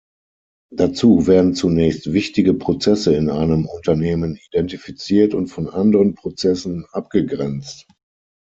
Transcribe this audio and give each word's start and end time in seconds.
Dazu 0.73 1.27
werden 1.27 1.53
zunächst 1.53 2.11
wichtige 2.11 2.55
Prozesse 2.55 3.13
in 3.15 3.29
einem 3.29 3.67
Unternehmen 3.67 4.35
identifiziert 4.47 5.35
und 5.35 5.45
von 5.49 5.69
anderen 5.69 6.15
Prozessen 6.15 6.87
abgegrenzt. 6.91 7.85